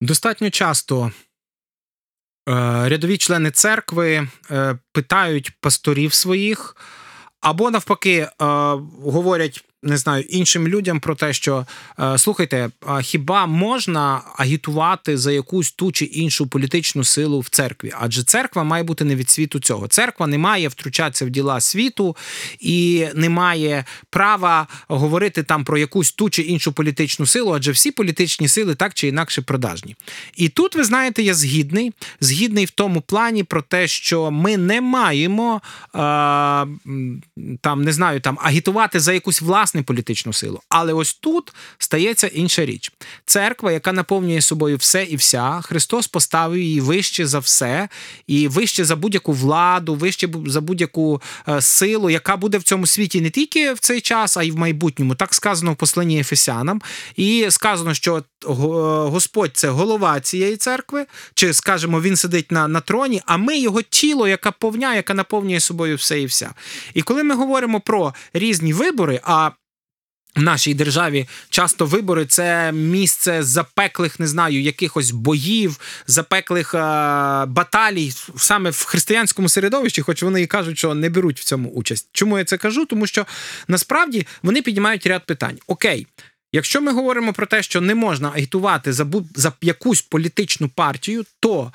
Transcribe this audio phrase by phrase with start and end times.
[0.00, 1.12] Достатньо часто е,
[2.88, 6.76] рядові члени церкви е, питають пасторів своїх,
[7.40, 8.30] або навпаки е,
[9.02, 11.66] говорять не знаю іншим людям про те, що
[12.00, 12.70] е, слухайте,
[13.02, 17.92] хіба можна агітувати за якусь ту чи іншу політичну силу в церкві?
[18.00, 19.88] Адже церква має бути не від світу цього.
[19.88, 22.16] Церква не має втручатися в діла світу
[22.60, 27.90] і не має права говорити там про якусь ту чи іншу політичну силу, адже всі
[27.90, 29.96] політичні сили так чи інакше продажні.
[30.36, 34.80] І тут ви знаєте, я згідний, згідний в тому плані про те, що ми не
[34.80, 35.62] маємо
[35.94, 35.98] е,
[37.60, 40.60] там не знаю, там агітувати за якусь власну власне політичну силу.
[40.68, 42.92] Але ось тут стається інша річ.
[43.26, 47.88] Церква, яка наповнює собою все і вся, Христос поставив її вище за все,
[48.26, 53.20] і вище за будь-яку владу, вище за будь-яку е, силу, яка буде в цьому світі
[53.20, 55.14] не тільки в цей час, а й в майбутньому.
[55.14, 56.82] Так сказано в посланні Ефесянам.
[57.16, 58.22] І сказано, що е,
[59.10, 63.82] Господь це голова цієї церкви, чи скажемо, він сидить на на троні, а ми його
[63.82, 66.54] тіло, яка повня, яка наповнює собою все і вся.
[66.94, 69.50] І коли ми говоримо про різні вибори, а
[70.36, 76.78] в нашій державі часто вибори це місце запеклих, не знаю, якихось боїв, запеклих е-
[77.46, 82.08] баталій саме в християнському середовищі, хоч вони і кажуть, що не беруть в цьому участь.
[82.12, 82.86] Чому я це кажу?
[82.86, 83.26] Тому що
[83.68, 85.58] насправді вони піднімають ряд питань.
[85.66, 86.06] Окей,
[86.52, 91.72] якщо ми говоримо про те, що не можна агітувати за за якусь політичну партію, то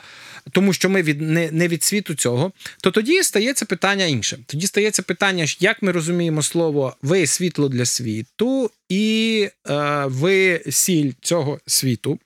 [0.52, 4.40] тому що ми від не, не від світу цього, то тоді стається питання інше.
[4.46, 11.12] Тоді стається питання, як ми розуміємо слово ви світло для світу, і е, ви сіль
[11.22, 12.20] цього світу.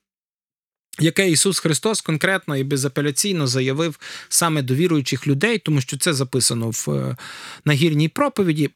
[1.00, 6.70] Яке Ісус Христос конкретно і безапеляційно заявив саме до віруючих людей, тому що це записано
[6.70, 7.18] в е,
[7.66, 8.70] нагірній проповіді.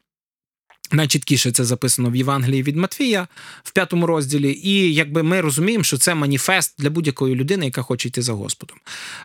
[0.94, 3.28] Найчіткіше це записано в Євангелії від Матвія
[3.62, 8.08] в п'ятому розділі, і якби ми розуміємо, що це маніфест для будь-якої людини, яка хоче
[8.08, 8.78] йти за Господом.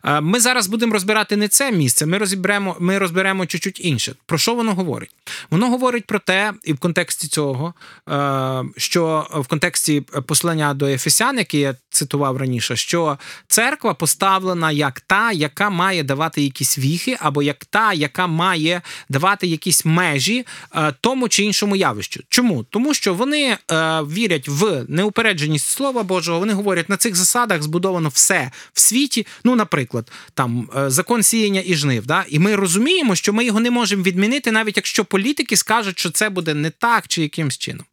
[0.04, 4.14] Е, ми зараз будемо розбирати не це місце, ми розберемо ми розберемо чуть-чуть інше.
[4.26, 5.12] Про що воно говорить?
[5.50, 7.74] Воно говорить про те, і в контексті цього,
[8.10, 13.18] е, що в контексті послання до Ефесян, яке я цитував раніше, що
[13.48, 19.48] церква поставлена як та, яка має давати якісь віхи, або як та, яка має давати
[19.48, 20.46] якісь межі
[20.76, 22.24] е, тому чи іншому явищу.
[22.30, 22.64] Чому?
[22.64, 28.10] Тому що вони е, вірять в неупередженість Слова Божого, вони говорять, на цих засадах збудовано
[28.10, 29.28] все в світі.
[29.44, 32.06] Ну, наприклад, там е, закон сіяння і жнив.
[32.06, 32.26] Да?
[32.30, 36.30] І ми розуміємо, що ми його не можемо відмінити, навіть якщо політики скажуть, що це
[36.30, 37.86] буде не так чи якимсь чином.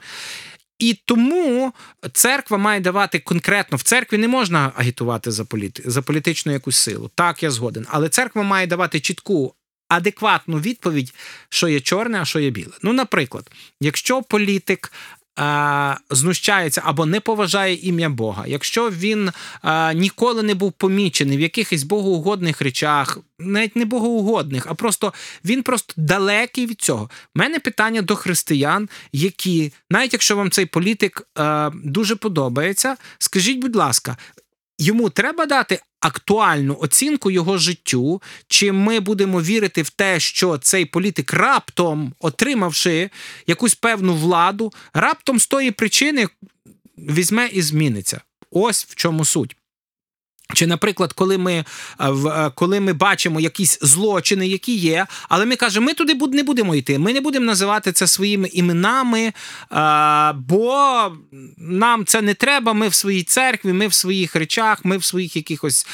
[0.79, 1.73] І тому
[2.13, 7.11] церква має давати конкретно в церкві не можна агітувати за політи, за політичну якусь силу.
[7.15, 7.87] Так, я згоден.
[7.91, 9.55] Але церква має давати чітку
[9.89, 11.15] адекватну відповідь,
[11.49, 12.73] що є чорне, а що є біле.
[12.83, 14.93] Ну, наприклад, якщо політик.
[16.11, 19.31] Знущається або не поважає ім'я Бога, якщо він
[19.63, 25.13] а, ніколи не був помічений в якихось богоугодних речах, навіть не богоугодних, а просто
[25.45, 27.05] він просто далекий від цього.
[27.05, 33.59] У мене питання до християн, які, навіть якщо вам цей політик а, дуже подобається, скажіть,
[33.59, 34.17] будь ласка,
[34.79, 40.85] йому треба дати актуальну оцінку його життю, чи ми будемо вірити в те, що цей
[40.85, 43.11] політик раптом, отримавши
[43.47, 46.29] якусь певну владу, раптом з тої причини
[46.99, 48.21] візьме і зміниться.
[48.51, 49.57] Ось в чому суть.
[50.55, 51.65] Чи, наприклад, коли ми е,
[52.11, 56.75] е, коли ми бачимо якісь злочини, які є, але ми кажемо, ми туди не будемо
[56.75, 59.33] йти, ми не будемо називати це своїми іменами, е,
[60.33, 61.13] бо
[61.59, 62.73] нам це не треба.
[62.73, 65.87] Ми в своїй церкві, ми в своїх речах, ми в своїх якихось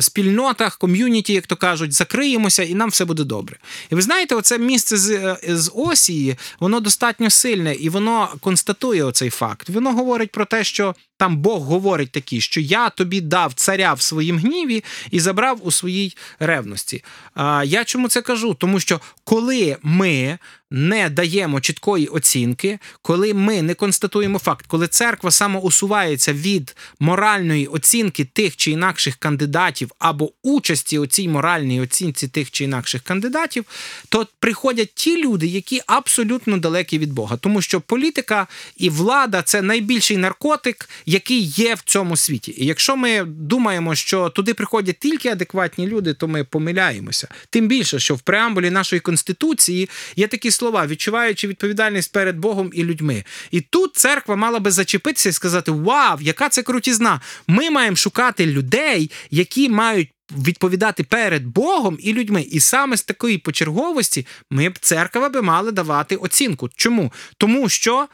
[0.00, 3.56] спільнотах, ком'юніті, як то кажуть, закриємося, і нам все буде добре.
[3.90, 9.30] І ви знаєте, оце місце з з осії, воно достатньо сильне і воно констатує оцей
[9.30, 9.68] факт.
[9.68, 14.00] Воно говорить про те, що там Бог говорить такі, що я тобі дав царя в
[14.00, 17.04] своїм гніві і забрав у своїй ревності.
[17.34, 18.54] А я чому це кажу?
[18.54, 20.38] Тому що коли ми
[20.70, 28.24] не даємо чіткої оцінки, коли ми не констатуємо факт, коли церква самоусувається від моральної оцінки
[28.24, 33.64] тих чи інакших кандидатів або участі у цій моральній оцінці тих чи інакших кандидатів,
[34.08, 39.62] то приходять ті люди, які абсолютно далекі від Бога, тому що політика і влада це
[39.62, 42.54] найбільший наркотик, який є в цьому світі.
[42.56, 47.28] І якщо ми думаємо, що туди приходять тільки адекватні люди, то ми помиляємося.
[47.50, 52.84] Тим більше, що в преамбулі нашої конституції є такі слова, відчуваючи відповідальність перед Богом і
[52.84, 53.24] людьми.
[53.50, 57.20] І тут церква мала би зачепитися і сказати: Вау, яка це крутізна!
[57.46, 60.10] Ми маємо шукати людей, які мають.
[60.46, 65.72] Відповідати перед Богом і людьми, і саме з такої почерговості ми б церква би мали
[65.72, 66.68] давати оцінку.
[66.76, 67.12] Чому?
[67.38, 68.08] Тому що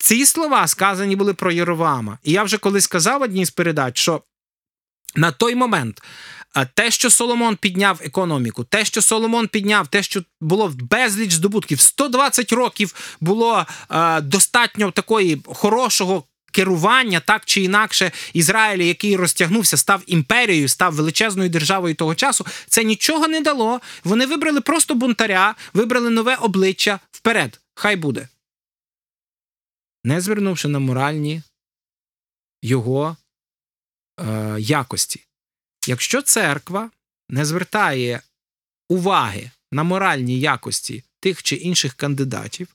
[0.00, 2.18] ці слова сказані були про Єровама.
[2.22, 4.22] І я вже колись сказав одній з передач, що
[5.14, 6.02] на той момент
[6.74, 12.52] те, що Соломон підняв економіку, те, що Соломон підняв, те, що було безліч здобутків, 120
[12.52, 16.24] років було е, достатньо такої хорошого.
[16.52, 22.46] Керування так чи інакше Ізраїль, який розтягнувся, став імперією, став величезною державою того часу.
[22.68, 23.80] Це нічого не дало.
[24.04, 27.60] Вони вибрали просто бунтаря, вибрали нове обличчя вперед.
[27.74, 28.28] Хай буде.
[30.04, 31.42] Не звернувши на моральні
[32.62, 33.16] його
[34.20, 35.24] е, якості.
[35.86, 36.90] Якщо церква
[37.28, 38.20] не звертає
[38.88, 42.68] уваги на моральні якості тих чи інших кандидатів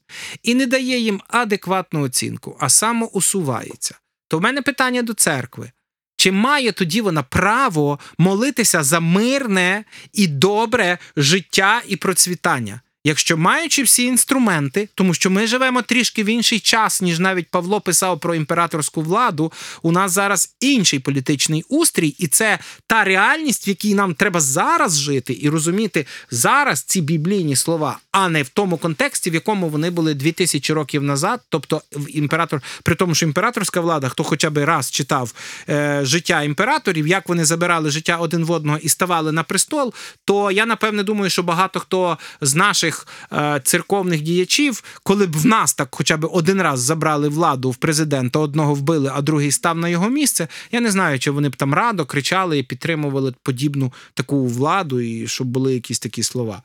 [0.44, 5.72] і не дає їм адекватну оцінку, а самоусувається, то в мене питання до церкви.
[6.18, 12.81] Чи має тоді вона право молитися за мирне і добре життя і процвітання?
[13.07, 17.81] Якщо маючи всі інструменти, тому що ми живемо трішки в інший час, ніж навіть Павло
[17.81, 23.69] писав про імператорську владу, у нас зараз інший політичний устрій, і це та реальність, в
[23.69, 28.78] якій нам треба зараз жити і розуміти зараз ці біблійні слова, а не в тому
[28.78, 31.42] контексті, в якому вони були 2000 років назад.
[31.50, 35.34] Тобто, імператор, при тому, що імператорська влада, хто хоча б раз читав
[35.69, 39.94] е, життя імператорів, як вони забирали життя один в одного і ставали на престол,
[40.25, 45.36] то я напевне думаю, що багато хто з наших наших е, церковних діячів, коли б
[45.36, 49.51] в нас так хоча б один раз забрали владу в президента, одного вбили, а другий
[49.51, 50.47] став на його місце.
[50.71, 55.27] Я не знаю, чи вони б там радо кричали і підтримували подібну таку владу, і
[55.27, 56.62] щоб були якісь такі слова.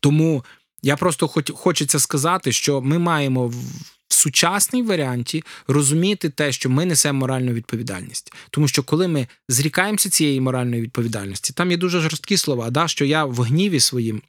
[0.00, 0.44] Тому
[0.86, 3.54] я просто хоч, хочеться сказати, що ми маємо в
[4.08, 8.32] сучасній варіанті розуміти те, що ми несемо моральну відповідальність.
[8.50, 13.04] Тому що коли ми зрікаємося цієї моральної відповідальності, там є дуже жорсткі слова, да, що
[13.04, 14.22] я в гніві своїм.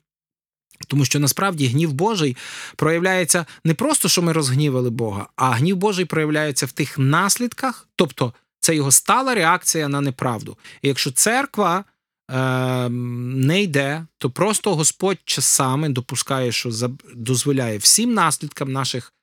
[0.88, 2.38] Тому що насправді гнів Божий
[2.76, 8.34] проявляється не просто, що ми розгнівали Бога, а гнів Божий проявляється в тих наслідках, тобто
[8.60, 10.58] це його стала реакція на неправду.
[10.82, 11.84] І якщо церква
[12.30, 16.72] не йде, то просто Господь часами допускає, що
[17.16, 19.14] дозволяє всім наслідкам наших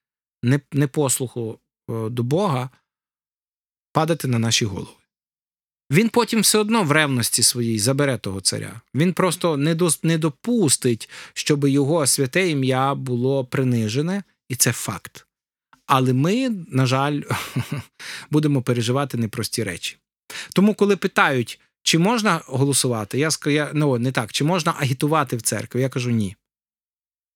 [0.73, 1.59] непослуху
[1.91, 2.71] е, до Бога
[3.93, 4.97] падати на наші голови.
[5.91, 8.81] Він потім все одно в ревності своїй забере того царя.
[8.95, 9.57] Він просто
[10.03, 15.27] не допустить, щоб його святе ім'я було принижене, і це факт.
[15.87, 17.23] Але ми, на жаль,
[18.31, 19.97] будемо переживати непрості речі.
[20.53, 25.43] Тому, коли питають, чи можна голосувати, я скажу, ну не так, чи можна агітувати в
[25.43, 26.37] церкві, я кажу ні.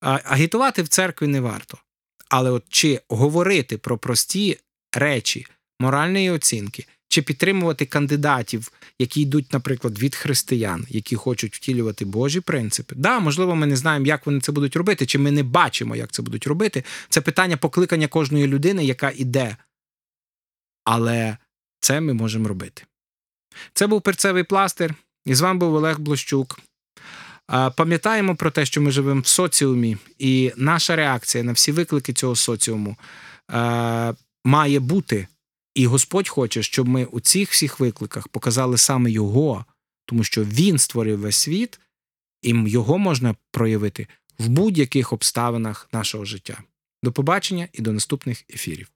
[0.00, 1.78] А, агітувати в церкві не варто.
[2.28, 4.58] Але от чи говорити про прості
[4.92, 5.46] речі
[5.80, 12.94] моральної оцінки, чи підтримувати кандидатів, які йдуть, наприклад, від християн, які хочуть втілювати Божі принципи,
[12.98, 16.12] да, можливо, ми не знаємо, як вони це будуть робити, чи ми не бачимо, як
[16.12, 16.84] це будуть робити.
[17.08, 19.56] Це питання покликання кожної людини, яка іде.
[20.84, 21.36] Але
[21.80, 22.84] це ми можемо робити.
[23.74, 26.60] Це був перцевий пластир, і з вами був Олег Блощук.
[27.76, 32.36] Пам'ятаємо про те, що ми живемо в соціумі, і наша реакція на всі виклики цього
[32.36, 32.96] соціуму
[34.44, 35.26] має бути.
[35.74, 39.64] І Господь хоче, щоб ми у цих всіх викликах показали саме Його,
[40.06, 41.80] тому що Він створив весь світ,
[42.42, 44.06] і його можна проявити
[44.38, 46.62] в будь-яких обставинах нашого життя.
[47.02, 48.88] До побачення і до наступних ефірів.